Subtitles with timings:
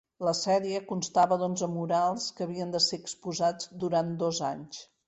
[0.27, 4.87] La sèrie constava d'onze murals que havien de ser exposats durant dos anys.